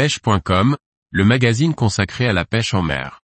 pêche.com, 0.00 0.78
le 1.10 1.24
magazine 1.26 1.74
consacré 1.74 2.26
à 2.26 2.32
la 2.32 2.46
pêche 2.46 2.72
en 2.72 2.80
mer. 2.80 3.20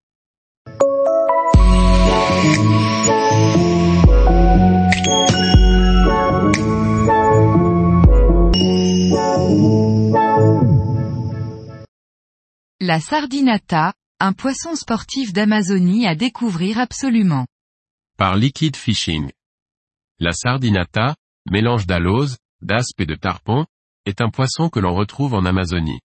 La 12.79 13.01
sardinata, 13.01 13.95
un 14.21 14.35
poisson 14.35 14.77
sportif 14.77 15.33
d'Amazonie 15.33 16.07
à 16.07 16.15
découvrir 16.15 16.79
absolument. 16.79 17.47
Par 18.19 18.37
Liquid 18.37 18.77
Fishing. 18.77 19.31
La 20.19 20.33
sardinata, 20.33 21.17
mélange 21.51 21.87
d'alose, 21.87 22.37
d'aspe 22.61 23.01
et 23.01 23.07
de 23.07 23.15
tarpon, 23.15 23.65
est 24.05 24.21
un 24.21 24.29
poisson 24.29 24.69
que 24.69 24.79
l'on 24.79 24.95
retrouve 24.95 25.33
en 25.33 25.47
Amazonie. 25.47 26.01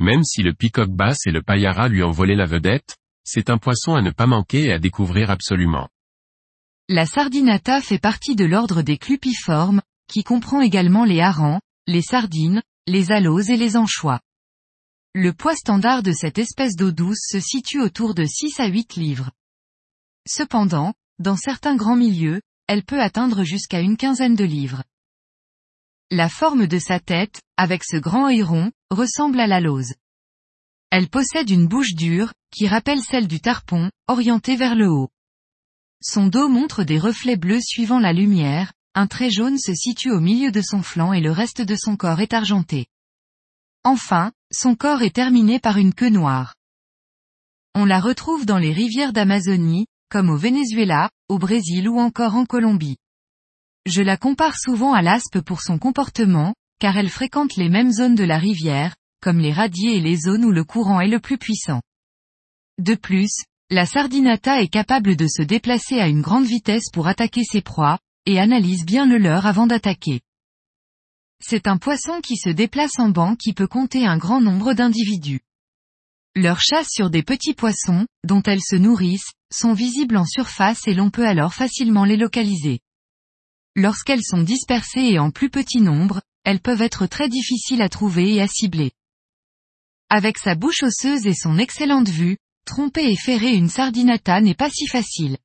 Même 0.00 0.24
si 0.24 0.42
le 0.42 0.54
peacock 0.54 0.90
basse 0.90 1.26
et 1.26 1.30
le 1.30 1.42
payara 1.42 1.88
lui 1.88 2.02
ont 2.02 2.10
volé 2.10 2.36
la 2.36 2.46
vedette, 2.46 2.96
c'est 3.24 3.50
un 3.50 3.58
poisson 3.58 3.94
à 3.94 4.02
ne 4.02 4.10
pas 4.10 4.26
manquer 4.26 4.64
et 4.64 4.72
à 4.72 4.78
découvrir 4.78 5.30
absolument. 5.30 5.88
La 6.88 7.04
sardinata 7.04 7.80
fait 7.80 7.98
partie 7.98 8.36
de 8.36 8.44
l'ordre 8.44 8.82
des 8.82 8.96
clupiformes, 8.96 9.82
qui 10.10 10.22
comprend 10.22 10.62
également 10.62 11.04
les 11.04 11.20
harengs, 11.20 11.60
les 11.86 12.02
sardines, 12.02 12.62
les 12.86 13.12
aloses 13.12 13.50
et 13.50 13.56
les 13.56 13.76
anchois. 13.76 14.20
Le 15.14 15.32
poids 15.32 15.54
standard 15.54 16.02
de 16.02 16.12
cette 16.12 16.38
espèce 16.38 16.76
d'eau 16.76 16.92
douce 16.92 17.20
se 17.20 17.40
situe 17.40 17.80
autour 17.80 18.14
de 18.14 18.24
6 18.24 18.60
à 18.60 18.66
8 18.66 18.96
livres. 18.96 19.30
Cependant, 20.26 20.94
dans 21.18 21.36
certains 21.36 21.76
grands 21.76 21.96
milieux, 21.96 22.40
elle 22.66 22.84
peut 22.84 23.00
atteindre 23.00 23.42
jusqu'à 23.42 23.80
une 23.80 23.96
quinzaine 23.96 24.36
de 24.36 24.44
livres. 24.44 24.84
La 26.10 26.30
forme 26.30 26.66
de 26.66 26.78
sa 26.78 27.00
tête, 27.00 27.42
avec 27.58 27.84
ce 27.84 27.98
grand 27.98 28.28
œil 28.28 28.42
rond, 28.42 28.72
ressemble 28.90 29.38
à 29.40 29.46
la 29.46 29.60
lose. 29.60 29.92
Elle 30.90 31.10
possède 31.10 31.50
une 31.50 31.68
bouche 31.68 31.94
dure, 31.94 32.32
qui 32.50 32.66
rappelle 32.66 33.02
celle 33.02 33.28
du 33.28 33.40
tarpon, 33.40 33.90
orientée 34.06 34.56
vers 34.56 34.74
le 34.74 34.88
haut. 34.88 35.10
Son 36.02 36.28
dos 36.28 36.48
montre 36.48 36.82
des 36.82 36.98
reflets 36.98 37.36
bleus 37.36 37.60
suivant 37.60 37.98
la 37.98 38.14
lumière, 38.14 38.72
un 38.94 39.06
trait 39.06 39.30
jaune 39.30 39.58
se 39.58 39.74
situe 39.74 40.10
au 40.10 40.20
milieu 40.20 40.50
de 40.50 40.62
son 40.62 40.80
flanc 40.80 41.12
et 41.12 41.20
le 41.20 41.30
reste 41.30 41.60
de 41.60 41.76
son 41.76 41.96
corps 41.96 42.20
est 42.20 42.32
argenté. 42.32 42.86
Enfin, 43.84 44.32
son 44.50 44.76
corps 44.76 45.02
est 45.02 45.14
terminé 45.14 45.58
par 45.58 45.76
une 45.76 45.92
queue 45.92 46.08
noire. 46.08 46.54
On 47.74 47.84
la 47.84 48.00
retrouve 48.00 48.46
dans 48.46 48.58
les 48.58 48.72
rivières 48.72 49.12
d'Amazonie, 49.12 49.86
comme 50.08 50.30
au 50.30 50.38
Venezuela, 50.38 51.10
au 51.28 51.38
Brésil 51.38 51.86
ou 51.86 51.98
encore 51.98 52.34
en 52.34 52.46
Colombie. 52.46 52.96
Je 53.86 54.02
la 54.02 54.16
compare 54.16 54.58
souvent 54.58 54.92
à 54.92 55.02
l'aspe 55.02 55.40
pour 55.40 55.62
son 55.62 55.78
comportement, 55.78 56.54
car 56.78 56.96
elle 56.96 57.08
fréquente 57.08 57.56
les 57.56 57.68
mêmes 57.68 57.92
zones 57.92 58.14
de 58.14 58.24
la 58.24 58.38
rivière, 58.38 58.94
comme 59.20 59.38
les 59.38 59.52
radiers 59.52 59.96
et 59.96 60.00
les 60.00 60.16
zones 60.16 60.44
où 60.44 60.52
le 60.52 60.64
courant 60.64 61.00
est 61.00 61.08
le 61.08 61.20
plus 61.20 61.38
puissant. 61.38 61.80
De 62.78 62.94
plus, 62.94 63.32
la 63.70 63.84
sardinata 63.84 64.62
est 64.62 64.68
capable 64.68 65.16
de 65.16 65.26
se 65.26 65.42
déplacer 65.42 66.00
à 66.00 66.08
une 66.08 66.22
grande 66.22 66.46
vitesse 66.46 66.90
pour 66.92 67.08
attaquer 67.08 67.42
ses 67.44 67.60
proies, 67.60 67.98
et 68.26 68.38
analyse 68.38 68.84
bien 68.84 69.06
le 69.06 69.18
leur 69.18 69.46
avant 69.46 69.66
d'attaquer. 69.66 70.20
C'est 71.40 71.66
un 71.66 71.76
poisson 71.76 72.20
qui 72.20 72.36
se 72.36 72.50
déplace 72.50 72.98
en 72.98 73.08
banc 73.08 73.36
qui 73.36 73.52
peut 73.52 73.66
compter 73.66 74.06
un 74.06 74.18
grand 74.18 74.40
nombre 74.40 74.74
d'individus. 74.74 75.40
Leurs 76.34 76.60
chasses 76.60 76.90
sur 76.90 77.10
des 77.10 77.22
petits 77.22 77.54
poissons, 77.54 78.06
dont 78.24 78.42
elles 78.42 78.62
se 78.62 78.76
nourrissent, 78.76 79.32
sont 79.52 79.72
visibles 79.72 80.16
en 80.16 80.24
surface 80.24 80.86
et 80.86 80.94
l'on 80.94 81.10
peut 81.10 81.26
alors 81.26 81.54
facilement 81.54 82.04
les 82.04 82.16
localiser. 82.16 82.80
Lorsqu'elles 83.78 84.24
sont 84.24 84.42
dispersées 84.42 85.04
et 85.04 85.18
en 85.20 85.30
plus 85.30 85.50
petit 85.50 85.80
nombre, 85.80 86.20
elles 86.42 86.58
peuvent 86.58 86.82
être 86.82 87.06
très 87.06 87.28
difficiles 87.28 87.80
à 87.80 87.88
trouver 87.88 88.34
et 88.34 88.42
à 88.42 88.48
cibler. 88.48 88.90
Avec 90.10 90.36
sa 90.36 90.56
bouche 90.56 90.82
osseuse 90.82 91.28
et 91.28 91.34
son 91.34 91.58
excellente 91.58 92.08
vue, 92.08 92.38
tromper 92.64 93.08
et 93.08 93.14
ferrer 93.14 93.54
une 93.54 93.68
sardinata 93.68 94.40
n'est 94.40 94.56
pas 94.56 94.68
si 94.68 94.88
facile. 94.88 95.38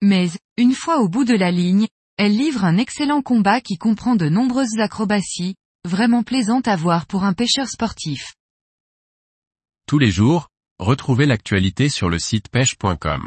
Mais, 0.00 0.30
une 0.58 0.74
fois 0.74 1.00
au 1.00 1.08
bout 1.08 1.24
de 1.24 1.34
la 1.34 1.50
ligne, 1.50 1.88
elle 2.18 2.36
livre 2.36 2.64
un 2.64 2.76
excellent 2.76 3.20
combat 3.20 3.60
qui 3.60 3.78
comprend 3.78 4.14
de 4.14 4.28
nombreuses 4.28 4.78
acrobaties, 4.78 5.56
vraiment 5.84 6.22
plaisantes 6.22 6.68
à 6.68 6.76
voir 6.76 7.06
pour 7.06 7.24
un 7.24 7.32
pêcheur 7.32 7.66
sportif. 7.66 8.36
Tous 9.88 9.98
les 9.98 10.12
jours, 10.12 10.50
retrouvez 10.78 11.26
l'actualité 11.26 11.88
sur 11.88 12.10
le 12.10 12.20
site 12.20 12.48
pêche.com. 12.48 13.26